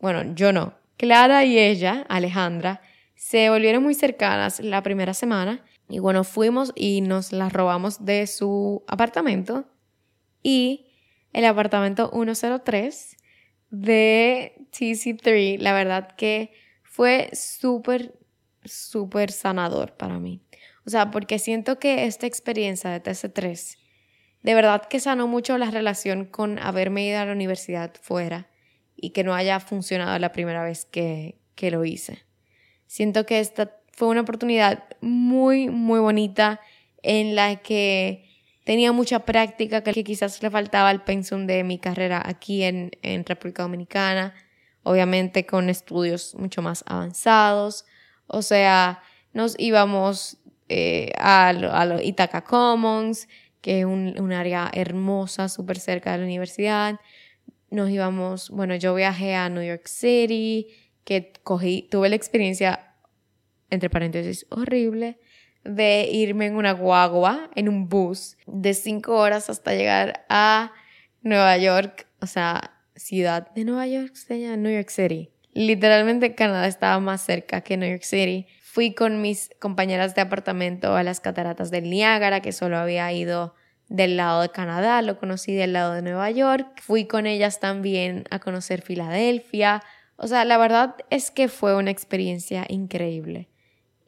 [0.00, 2.82] bueno, yo no, Clara y ella, Alejandra,
[3.14, 8.26] se volvieron muy cercanas la primera semana y bueno, fuimos y nos las robamos de
[8.26, 9.64] su apartamento
[10.42, 10.90] y
[11.32, 13.16] el apartamento 103
[13.70, 18.18] de TC3, la verdad que fue súper,
[18.64, 20.42] súper sanador para mí.
[20.84, 23.78] O sea, porque siento que esta experiencia de TC3
[24.42, 28.48] de verdad que sanó mucho la relación con haberme ido a la universidad fuera
[29.00, 32.24] y que no haya funcionado la primera vez que, que lo hice.
[32.86, 36.60] Siento que esta fue una oportunidad muy, muy bonita
[37.02, 38.24] en la que
[38.64, 43.24] tenía mucha práctica que quizás le faltaba al pensum de mi carrera aquí en, en
[43.24, 44.34] República Dominicana,
[44.82, 47.86] obviamente con estudios mucho más avanzados,
[48.26, 53.28] o sea, nos íbamos eh, a, a los Ithaca Commons,
[53.60, 57.00] que es un, un área hermosa, súper cerca de la universidad.
[57.70, 60.68] Nos íbamos, bueno, yo viajé a New York City,
[61.04, 62.94] que cogí, tuve la experiencia,
[63.70, 65.18] entre paréntesis, horrible,
[65.64, 70.72] de irme en una guagua, en un bus, de cinco horas hasta llegar a
[71.22, 75.30] Nueva York, o sea, ciudad de Nueva York, se llama New York City.
[75.52, 78.46] Literalmente Canadá estaba más cerca que New York City.
[78.62, 83.54] Fui con mis compañeras de apartamento a las cataratas del Niágara, que solo había ido
[83.88, 86.80] del lado de Canadá, lo conocí del lado de Nueva York.
[86.80, 89.82] Fui con ellas también a conocer Filadelfia.
[90.16, 93.48] O sea, la verdad es que fue una experiencia increíble.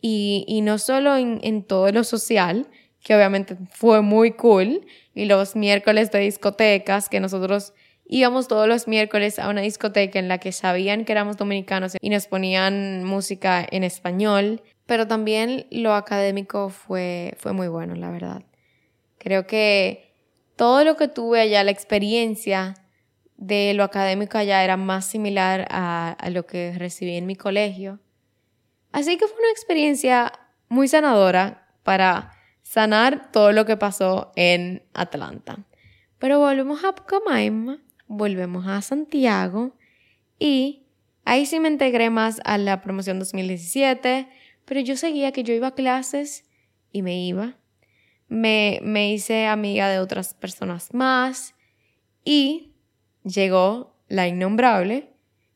[0.03, 2.67] Y, no solo en, todo lo social,
[3.03, 7.75] que obviamente fue muy cool, y los miércoles de discotecas, que nosotros
[8.07, 12.11] íbamos todos los miércoles a una discoteca en la que sabían que éramos dominicanos y
[12.11, 18.43] nos ponían música en español, pero también lo académico fue, fue muy bueno, la verdad.
[19.21, 20.13] Creo que
[20.57, 22.75] todo lo que tuve allá, la experiencia
[23.37, 28.01] de lo académico allá era más similar a, a lo que recibí en mi colegio
[28.93, 30.33] Así que fue una experiencia
[30.69, 35.65] muy sanadora para sanar todo lo que pasó en Atlanta.
[36.19, 39.77] Pero volvemos a Pucamaima, volvemos a Santiago
[40.39, 40.87] y
[41.25, 44.29] ahí sí me integré más a la promoción 2017,
[44.65, 46.45] pero yo seguía que yo iba a clases
[46.93, 47.57] y me iba.
[48.31, 51.55] Me, me hice amiga de otras personas más
[52.25, 52.73] y
[53.25, 55.11] llegó la innombrable,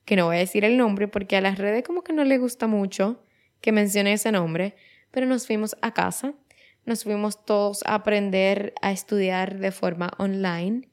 [0.05, 2.37] que no voy a decir el nombre porque a las redes como que no le
[2.37, 3.23] gusta mucho
[3.61, 4.77] que mencione ese nombre,
[5.11, 6.35] pero nos fuimos a casa,
[6.85, 10.91] nos fuimos todos a aprender a estudiar de forma online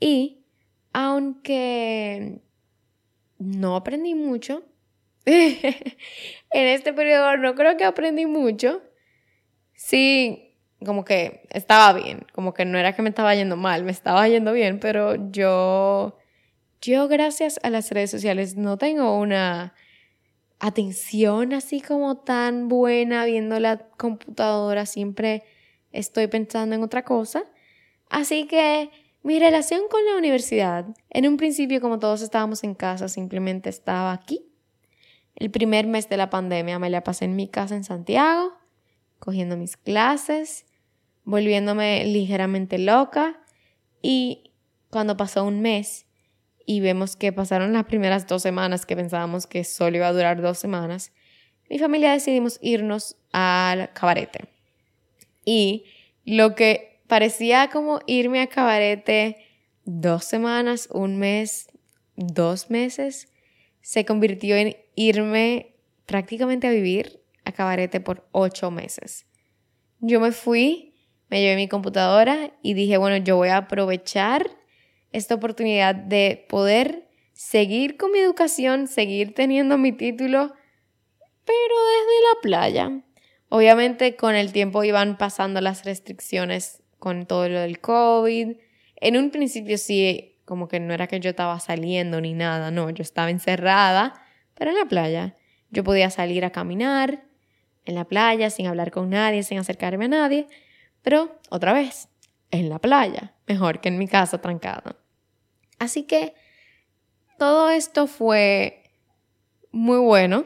[0.00, 0.46] y
[0.92, 2.40] aunque
[3.38, 4.64] no aprendí mucho,
[5.26, 5.82] en
[6.50, 8.82] este periodo no creo que aprendí mucho,
[9.74, 10.47] sí,
[10.84, 14.28] como que estaba bien, como que no era que me estaba yendo mal, me estaba
[14.28, 16.16] yendo bien, pero yo,
[16.80, 19.74] yo gracias a las redes sociales no tengo una
[20.60, 25.42] atención así como tan buena viendo la computadora, siempre
[25.92, 27.44] estoy pensando en otra cosa.
[28.08, 28.90] Así que
[29.22, 34.12] mi relación con la universidad, en un principio como todos estábamos en casa, simplemente estaba
[34.12, 34.44] aquí.
[35.34, 38.52] El primer mes de la pandemia me la pasé en mi casa en Santiago,
[39.18, 40.66] cogiendo mis clases,
[41.28, 43.38] volviéndome ligeramente loca
[44.00, 44.50] y
[44.88, 46.06] cuando pasó un mes
[46.64, 50.40] y vemos que pasaron las primeras dos semanas que pensábamos que solo iba a durar
[50.40, 51.12] dos semanas,
[51.68, 54.48] mi familia decidimos irnos al cabarete.
[55.44, 55.84] Y
[56.24, 59.36] lo que parecía como irme a cabarete
[59.84, 61.68] dos semanas, un mes,
[62.16, 63.28] dos meses,
[63.82, 65.74] se convirtió en irme
[66.06, 69.26] prácticamente a vivir a cabarete por ocho meses.
[70.00, 70.87] Yo me fui,
[71.28, 74.50] me llevé mi computadora y dije, bueno, yo voy a aprovechar
[75.12, 80.52] esta oportunidad de poder seguir con mi educación, seguir teniendo mi título,
[81.44, 83.02] pero desde la playa.
[83.48, 88.56] Obviamente con el tiempo iban pasando las restricciones con todo lo del COVID.
[88.96, 92.90] En un principio sí, como que no era que yo estaba saliendo ni nada, no,
[92.90, 94.14] yo estaba encerrada,
[94.54, 95.36] pero en la playa.
[95.70, 97.22] Yo podía salir a caminar
[97.84, 100.46] en la playa sin hablar con nadie, sin acercarme a nadie,
[101.08, 102.10] pero otra vez,
[102.50, 104.96] en la playa, mejor que en mi casa trancada.
[105.78, 106.34] Así que
[107.38, 108.82] todo esto fue
[109.72, 110.44] muy bueno.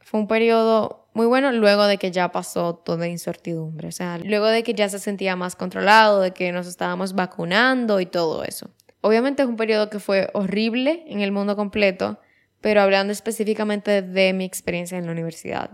[0.00, 4.46] Fue un periodo muy bueno luego de que ya pasó toda incertidumbre, o sea, luego
[4.46, 8.70] de que ya se sentía más controlado, de que nos estábamos vacunando y todo eso.
[9.00, 12.18] Obviamente es un periodo que fue horrible en el mundo completo,
[12.60, 15.70] pero hablando específicamente de mi experiencia en la universidad.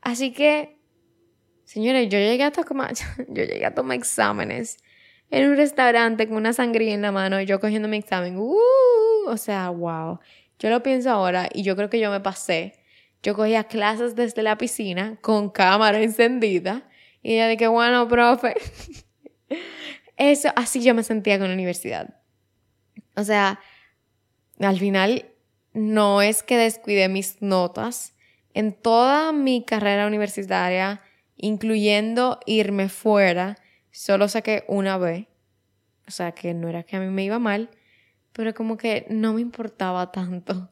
[0.00, 0.80] Así que
[1.64, 2.94] Señores, yo llegué a tomar,
[3.28, 4.78] yo llegué a tomar exámenes
[5.30, 8.36] en un restaurante con una sangría en la mano y yo cogiendo mi examen.
[8.36, 8.58] Uh,
[9.26, 10.20] o sea, wow.
[10.58, 12.74] Yo lo pienso ahora y yo creo que yo me pasé.
[13.22, 16.88] Yo cogía clases desde la piscina con cámara encendida
[17.22, 18.54] y ya dije, bueno, profe.
[20.16, 22.20] Eso, así yo me sentía con la universidad.
[23.16, 23.60] O sea,
[24.60, 25.26] al final
[25.72, 28.14] no es que descuide mis notas.
[28.52, 31.00] En toda mi carrera universitaria
[31.44, 33.58] incluyendo irme fuera,
[33.90, 35.26] solo saqué una vez.
[36.08, 37.68] O sea, que no era que a mí me iba mal,
[38.32, 40.70] pero como que no me importaba tanto.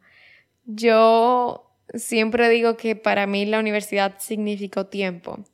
[0.64, 5.44] Yo siempre digo que para mí la universidad significó tiempo,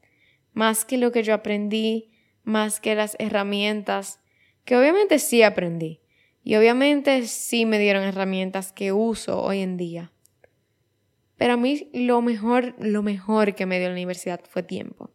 [0.52, 2.12] más que lo que yo aprendí,
[2.44, 4.20] más que las herramientas,
[4.64, 6.00] que obviamente sí aprendí,
[6.44, 10.12] y obviamente sí me dieron herramientas que uso hoy en día.
[11.38, 15.10] Pero a mí lo mejor, lo mejor que me dio la universidad fue tiempo.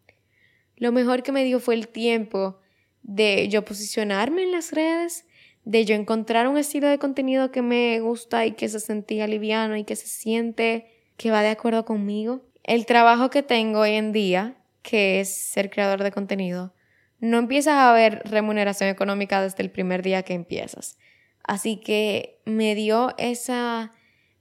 [0.77, 2.59] Lo mejor que me dio fue el tiempo
[3.03, 5.25] de yo posicionarme en las redes,
[5.65, 9.75] de yo encontrar un estilo de contenido que me gusta y que se sentía liviano
[9.75, 12.41] y que se siente que va de acuerdo conmigo.
[12.63, 16.73] El trabajo que tengo hoy en día, que es ser creador de contenido,
[17.19, 20.97] no empiezas a ver remuneración económica desde el primer día que empiezas.
[21.43, 23.91] Así que me dio esa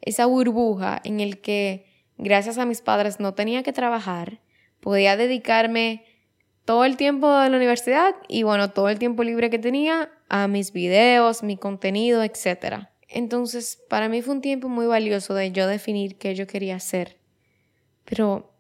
[0.03, 1.87] esa burbuja en el que
[2.19, 4.41] gracias a mis padres no tenía que trabajar,
[4.81, 6.05] podía dedicarme
[6.65, 10.49] todo el tiempo de la universidad y bueno, todo el tiempo libre que tenía a
[10.49, 12.89] mis videos, mi contenido, etc.
[13.09, 17.19] Entonces, para mí fue un tiempo muy valioso de yo definir qué yo quería hacer.
[18.05, 18.53] Pero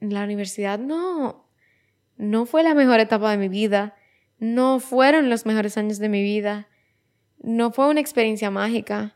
[0.00, 1.46] la universidad no,
[2.16, 3.94] no fue la mejor etapa de mi vida,
[4.38, 6.68] no fueron los mejores años de mi vida,
[7.38, 9.14] no fue una experiencia mágica.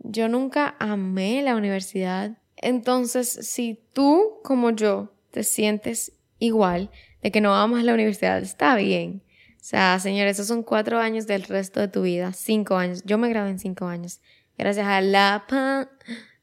[0.00, 2.38] Yo nunca amé la universidad.
[2.56, 6.90] Entonces, si tú como yo te sientes igual
[7.22, 9.22] de que no amas la universidad, está bien.
[9.56, 13.02] O sea, señores, esos son cuatro años del resto de tu vida, cinco años.
[13.04, 14.20] Yo me gradué en cinco años.
[14.56, 15.44] Gracias a la,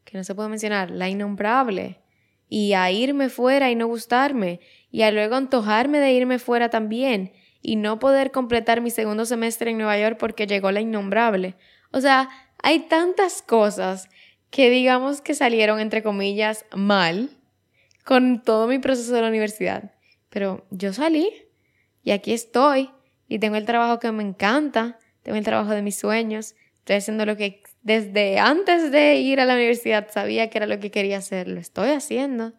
[0.04, 2.00] que no se puede mencionar, la innombrable.
[2.50, 7.34] y a irme fuera y no gustarme, y a luego antojarme de irme fuera también,
[7.62, 11.56] y no poder completar mi segundo semestre en Nueva York porque llegó la innombrable.
[11.92, 12.30] O sea,
[12.64, 14.10] hay tantas cosas
[14.50, 17.30] que digamos que salieron entre comillas mal
[18.04, 19.92] con todo mi proceso de la universidad.
[20.30, 21.32] Pero yo salí
[22.04, 22.90] y aquí estoy
[23.28, 27.26] y tengo el trabajo que me encanta, tengo el trabajo de mis sueños, estoy haciendo
[27.26, 31.18] lo que desde antes de ir a la universidad sabía que era lo que quería
[31.18, 32.54] hacer, lo estoy haciendo.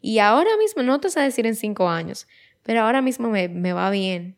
[0.00, 2.28] Y ahora mismo, no te sé decir en cinco años,
[2.62, 4.36] pero ahora mismo me, me va bien.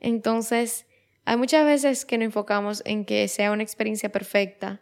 [0.00, 0.86] Entonces,
[1.30, 4.80] hay muchas veces que nos enfocamos en que sea una experiencia perfecta,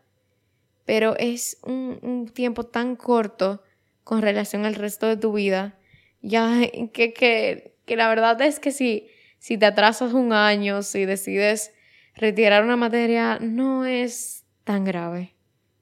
[0.86, 3.62] pero es un, tiempo tan corto
[4.02, 5.78] con relación al resto de tu vida,
[6.22, 6.58] ya
[6.94, 11.74] que, que, que la verdad es que si, si te atrasas un año, si decides
[12.14, 15.34] retirar una materia, no es tan grave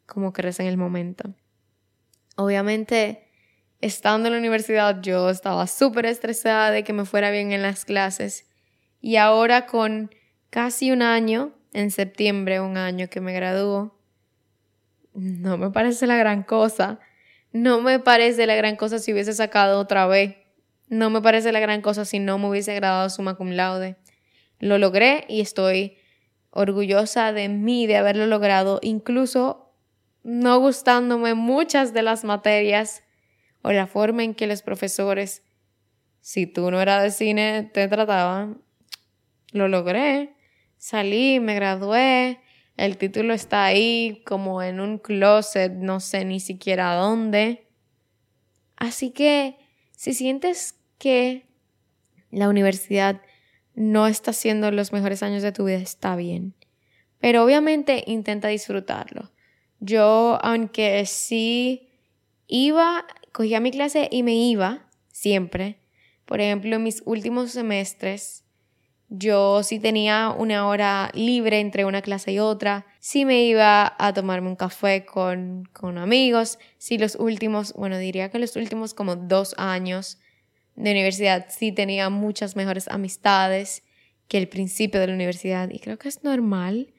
[0.04, 1.32] como crees en el momento.
[2.34, 3.30] Obviamente,
[3.80, 7.84] estando en la universidad, yo estaba súper estresada de que me fuera bien en las
[7.84, 8.48] clases.
[9.00, 10.10] Y ahora con
[10.50, 13.96] casi un año, en septiembre, un año que me graduó,
[15.16, 17.00] no me parece la gran cosa.
[17.50, 20.36] No me parece la gran cosa si hubiese sacado otra vez.
[20.88, 23.96] No me parece la gran cosa si no me hubiese graduado summa cum laude.
[24.58, 25.96] Lo logré y estoy
[26.50, 29.72] orgullosa de mí de haberlo logrado, incluso
[30.22, 33.02] no gustándome muchas de las materias
[33.62, 35.42] o la forma en que los profesores,
[36.20, 38.60] si tú no eras de cine, te trataban.
[39.52, 40.35] Lo logré,
[40.76, 42.40] salí, me gradué,
[42.76, 47.68] el título está ahí como en un closet, no sé ni siquiera dónde.
[48.76, 49.56] Así que
[49.92, 51.46] si sientes que
[52.30, 53.22] la universidad
[53.74, 56.54] no está siendo los mejores años de tu vida, está bien.
[57.18, 59.32] Pero obviamente intenta disfrutarlo.
[59.80, 61.90] Yo, aunque sí
[62.46, 65.80] iba, cogía mi clase y me iba siempre.
[66.24, 68.45] Por ejemplo, en mis últimos semestres,
[69.08, 72.86] yo sí tenía una hora libre entre una clase y otra.
[72.98, 76.58] Sí me iba a tomarme un café con, con amigos.
[76.78, 80.18] Sí, los últimos, bueno, diría que los últimos como dos años
[80.74, 83.82] de universidad sí tenía muchas mejores amistades
[84.28, 86.92] que el principio de la universidad y creo que es normal.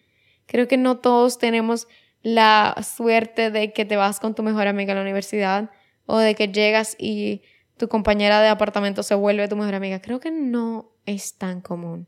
[0.45, 1.87] Creo que no todos tenemos
[2.21, 5.69] la suerte de que te vas con tu mejor amiga a la universidad
[6.05, 7.41] o de que llegas y
[7.77, 10.01] tu compañera de apartamento se vuelve tu mejor amiga.
[10.01, 12.07] Creo que no es tan común.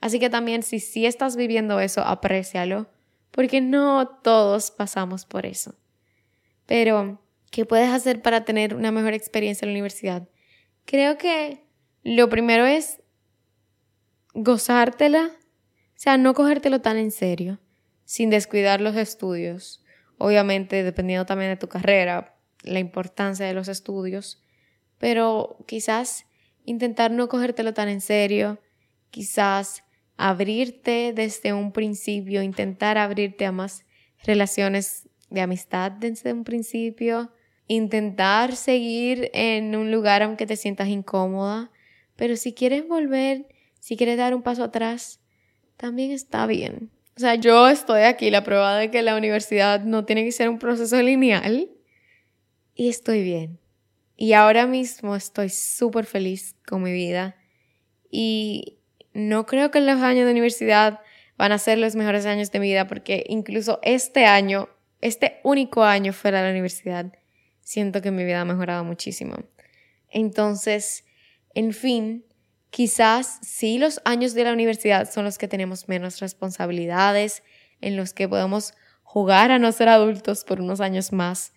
[0.00, 2.88] Así que también si sí estás viviendo eso, aprécialo,
[3.30, 5.74] porque no todos pasamos por eso.
[6.66, 10.28] Pero, ¿qué puedes hacer para tener una mejor experiencia en la universidad?
[10.84, 11.64] Creo que
[12.02, 13.00] lo primero es
[14.34, 17.60] gozártela, o sea, no cogértelo tan en serio,
[18.04, 19.82] sin descuidar los estudios.
[20.18, 24.43] Obviamente, dependiendo también de tu carrera, la importancia de los estudios,
[25.04, 26.24] pero quizás
[26.64, 28.58] intentar no cogértelo tan en serio,
[29.10, 29.84] quizás
[30.16, 33.84] abrirte desde un principio, intentar abrirte a más
[34.24, 37.30] relaciones de amistad desde un principio,
[37.66, 41.70] intentar seguir en un lugar aunque te sientas incómoda,
[42.16, 43.46] pero si quieres volver,
[43.80, 45.20] si quieres dar un paso atrás,
[45.76, 46.90] también está bien.
[47.14, 50.48] O sea, yo estoy aquí, la prueba de que la universidad no tiene que ser
[50.48, 51.68] un proceso lineal
[52.74, 53.60] y estoy bien.
[54.16, 57.36] Y ahora mismo estoy súper feliz con mi vida
[58.10, 58.78] y
[59.12, 61.00] no creo que los años de universidad
[61.36, 64.68] van a ser los mejores años de mi vida porque incluso este año,
[65.00, 67.12] este único año fuera de la universidad,
[67.60, 69.36] siento que mi vida ha mejorado muchísimo.
[70.10, 71.04] Entonces,
[71.54, 72.24] en fin,
[72.70, 77.42] quizás sí los años de la universidad son los que tenemos menos responsabilidades,
[77.80, 81.52] en los que podemos jugar a no ser adultos por unos años más,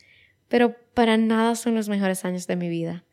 [0.47, 3.03] pero para nada son los mejores años de mi vida.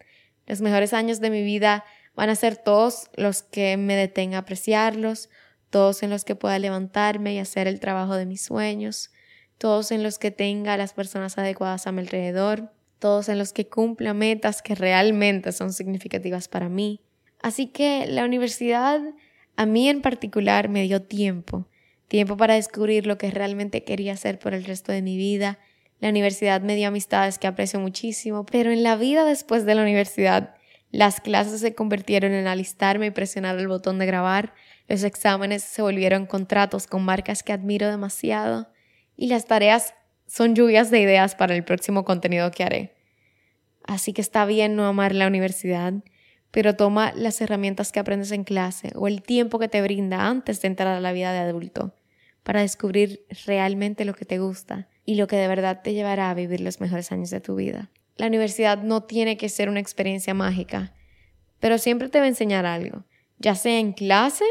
[0.47, 4.41] Los mejores años de mi vida van a ser todos los que me detenga a
[4.41, 5.31] apreciarlos,
[5.71, 9.11] todos en los que pueda levantarme y hacer el trabajo de mis sueños,
[9.59, 13.69] todos en los que tenga las personas adecuadas a mi alrededor, todos en los que
[13.69, 17.01] cumpla metas que realmente son significativas para mí.
[17.43, 19.01] Así que la universidad
[19.57, 21.67] a mí en particular me dio tiempo,
[22.09, 25.59] tiempo para descubrir lo que realmente quería hacer por el resto de mi vida.
[26.05, 29.81] La universidad me dio amistades que aprecio muchísimo, pero en la vida después de la
[29.81, 30.55] universidad
[30.91, 34.53] las clases se convirtieron en alistarme y presionar el botón de grabar,
[34.87, 38.69] los exámenes se volvieron contratos con marcas que admiro demasiado.
[39.17, 39.95] Y las tareas
[40.27, 42.95] son lluvias de ideas para el próximo contenido que haré.
[43.87, 45.95] Así que está bien no amar la universidad,
[46.51, 50.61] pero toma las herramientas que aprendes en clase o el tiempo que te brinda antes
[50.61, 51.95] de entrar a la vida de adulto
[52.43, 56.35] para descubrir realmente lo que te gusta y lo que de verdad te llevará a
[56.35, 57.91] vivir los mejores años de tu vida.
[58.17, 60.95] la universidad no tiene que ser una experiencia mágica,
[61.59, 63.05] pero siempre te va a enseñar algo,
[63.39, 64.45] ya sea en clase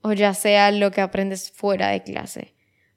[0.00, 2.54] o ya sea lo que aprendes fuera de clase,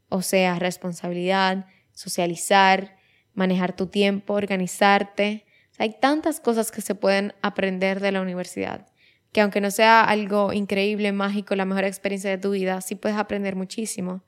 [0.09, 2.97] o sea, responsabilidad, socializar,
[3.33, 5.45] manejar tu tiempo, organizarte.
[5.77, 8.87] Hay tantas cosas que se pueden aprender de la universidad,
[9.31, 13.17] que aunque no sea algo increíble, mágico, la mejor experiencia de tu vida, sí puedes
[13.17, 14.23] aprender muchísimo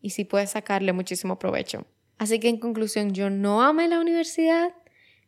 [0.00, 1.86] y sí puedes sacarle muchísimo provecho.
[2.24, 4.74] Así que en conclusión, yo no amé la universidad,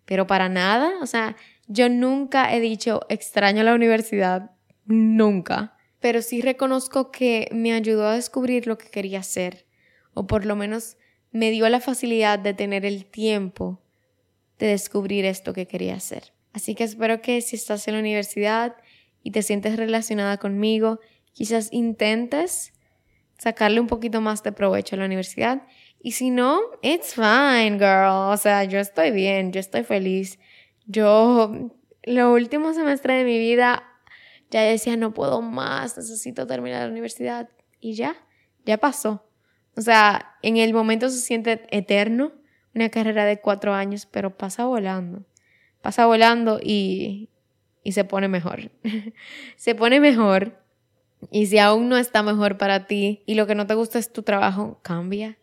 [0.06, 1.36] pero para nada, o sea,
[1.66, 4.52] yo nunca he dicho extraño la universidad,
[4.86, 9.66] nunca, pero sí reconozco que me ayudó a descubrir lo que quería hacer,
[10.14, 10.96] o por lo menos
[11.32, 13.82] me dio la facilidad de tener el tiempo
[14.58, 16.32] de descubrir esto que quería hacer.
[16.54, 18.74] Así que espero que si estás en la universidad
[19.22, 21.00] y te sientes relacionada conmigo,
[21.34, 22.72] quizás intentes
[23.36, 25.62] sacarle un poquito más de provecho a la universidad
[26.00, 28.32] y si no, it's fine, girl.
[28.32, 30.38] O sea, yo estoy bien, yo estoy feliz.
[30.86, 31.70] Yo,
[32.04, 33.82] lo último semestre de mi vida,
[34.50, 37.48] ya decía, no puedo más, necesito terminar la universidad.
[37.80, 38.16] Y ya,
[38.64, 39.28] ya pasó.
[39.76, 42.32] O sea, en el momento se siente eterno,
[42.74, 45.24] una carrera de cuatro años, pero pasa volando.
[45.82, 47.30] Pasa volando y,
[47.82, 48.70] y se pone mejor.
[49.56, 50.62] se pone mejor.
[51.32, 54.12] Y si aún no está mejor para ti y lo que no te gusta es
[54.12, 55.38] tu trabajo, cambia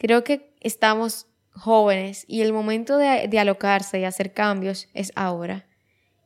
[0.00, 5.66] Creo que estamos jóvenes y el momento de, de alocarse y hacer cambios es ahora.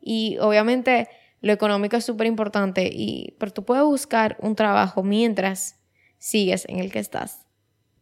[0.01, 1.09] Y obviamente
[1.41, 5.81] lo económico es súper importante, y, pero tú puedes buscar un trabajo mientras
[6.19, 7.49] sigues en el que estás.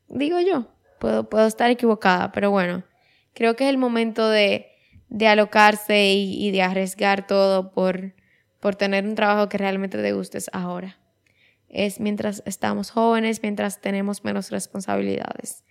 [0.09, 0.69] Digo yo,
[1.01, 2.85] puedo, puedo estar equivocada, pero bueno,
[3.33, 4.67] creo que es el momento de,
[5.09, 8.13] de alocarse y, y, de arriesgar todo por,
[8.61, 11.02] por tener un trabajo que realmente te gustes ahora
[11.73, 15.65] es mientras estamos jóvenes, mientras tenemos menos responsabilidades.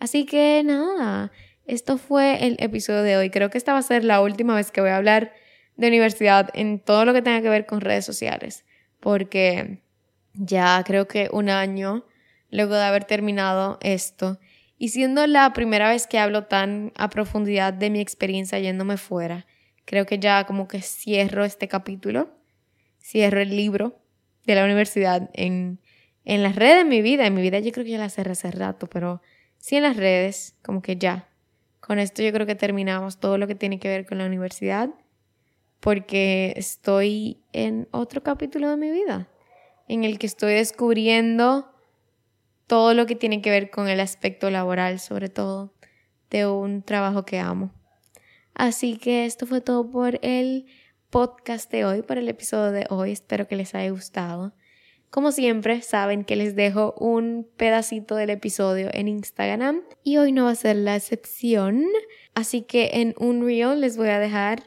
[0.00, 1.30] Así que nada,
[1.66, 3.30] esto fue el episodio de hoy.
[3.30, 5.32] Creo que esta va a ser la última vez que voy a hablar
[5.76, 8.64] de universidad en todo lo que tenga que ver con redes sociales,
[9.00, 9.82] porque
[10.32, 12.04] ya creo que un año
[12.50, 14.38] luego de haber terminado esto
[14.78, 19.46] y siendo la primera vez que hablo tan a profundidad de mi experiencia yéndome fuera,
[19.84, 22.36] creo que ya como que cierro este capítulo,
[23.00, 24.03] cierro el libro
[24.46, 25.80] de la universidad en,
[26.24, 27.26] en las redes de mi vida.
[27.26, 29.20] En mi vida yo creo que ya la cerré hace rato, pero
[29.58, 31.28] sí en las redes, como que ya.
[31.80, 34.90] Con esto yo creo que terminamos todo lo que tiene que ver con la universidad,
[35.80, 39.28] porque estoy en otro capítulo de mi vida,
[39.86, 41.70] en el que estoy descubriendo
[42.66, 45.74] todo lo que tiene que ver con el aspecto laboral, sobre todo,
[46.30, 47.70] de un trabajo que amo.
[48.54, 50.66] Así que esto fue todo por el
[51.14, 53.12] podcast de hoy, por el episodio de hoy.
[53.12, 54.52] Espero que les haya gustado.
[55.10, 60.46] Como siempre, saben que les dejo un pedacito del episodio en Instagram y hoy no
[60.46, 61.84] va a ser la excepción.
[62.34, 64.64] Así que en un reel les voy a dejar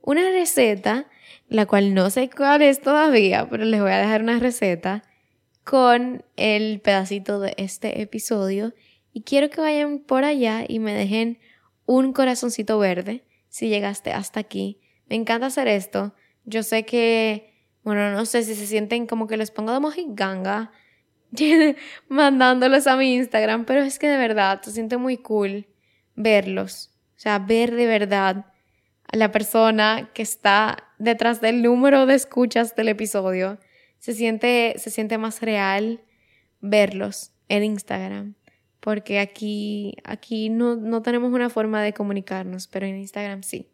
[0.00, 1.10] una receta,
[1.50, 5.02] la cual no sé cuál es todavía, pero les voy a dejar una receta
[5.62, 8.72] con el pedacito de este episodio
[9.12, 11.38] y quiero que vayan por allá y me dejen
[11.84, 14.81] un corazoncito verde si llegaste hasta aquí
[15.12, 16.14] me encanta hacer esto.
[16.46, 17.52] Yo sé que,
[17.84, 20.72] bueno, no sé si se sienten como que les pongo de mojiganga
[22.08, 25.66] mandándolos a mi Instagram, pero es que de verdad se siente muy cool
[26.16, 26.92] verlos.
[27.14, 28.46] O sea, ver de verdad
[29.04, 33.58] a la persona que está detrás del número de escuchas del episodio.
[33.98, 36.00] Se siente, se siente más real
[36.62, 38.34] verlos en Instagram.
[38.80, 43.71] Porque aquí, aquí no, no tenemos una forma de comunicarnos, pero en Instagram sí.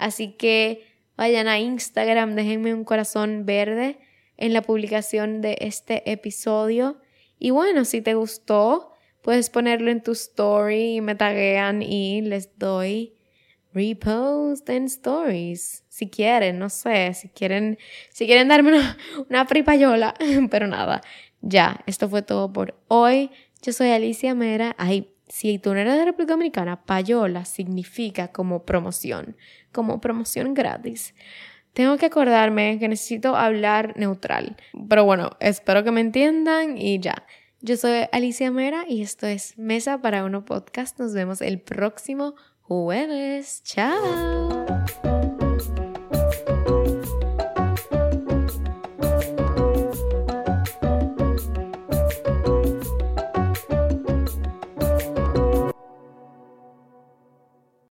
[0.00, 3.98] Así que vayan a Instagram, déjenme un corazón verde
[4.38, 6.96] en la publicación de este episodio.
[7.38, 12.58] Y bueno, si te gustó, puedes ponerlo en tu story y me taguean y les
[12.58, 13.14] doy
[13.74, 15.84] repost en stories.
[15.88, 17.78] Si quieren, no sé, si quieren,
[18.08, 18.96] si quieren darme una,
[19.28, 20.14] una fripayola,
[20.50, 21.02] pero nada.
[21.42, 23.30] Ya, esto fue todo por hoy.
[23.60, 24.74] Yo soy Alicia Mera.
[24.78, 29.36] Ay, si tú no eres de República Dominicana, payola significa como promoción,
[29.72, 31.14] como promoción gratis.
[31.72, 34.56] Tengo que acordarme que necesito hablar neutral.
[34.88, 37.24] Pero bueno, espero que me entiendan y ya.
[37.60, 40.98] Yo soy Alicia Mera y esto es Mesa para Uno Podcast.
[40.98, 43.62] Nos vemos el próximo jueves.
[43.62, 44.66] Chao.